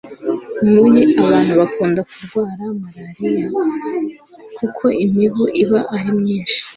[0.71, 3.47] muyi, abantu bakunda kurwara malariya
[4.57, 6.57] kuko imibu iba ari myinshi